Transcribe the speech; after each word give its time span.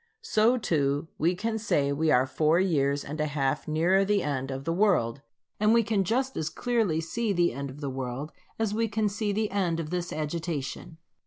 So 0.23 0.57
too 0.57 1.09
we 1.19 1.35
can 1.35 1.59
say 1.59 1.91
we 1.91 2.09
are 2.09 2.25
four 2.25 2.59
years 2.59 3.03
and 3.05 3.21
a 3.21 3.27
half 3.27 3.67
nearer 3.67 4.03
the 4.03 4.23
end 4.23 4.49
of 4.49 4.63
the 4.63 4.73
world; 4.73 5.21
and 5.59 5.75
we 5.75 5.83
can 5.83 6.03
just 6.03 6.35
as 6.35 6.49
clearly 6.49 6.99
see 6.99 7.33
the 7.33 7.53
end 7.53 7.69
of 7.69 7.81
the 7.81 7.87
world 7.91 8.31
as 8.57 8.73
we 8.73 8.87
can 8.87 9.07
see 9.07 9.31
the 9.31 9.51
end 9.51 9.79
of 9.79 9.91
this 9.91 10.11
agitation. 10.11 10.97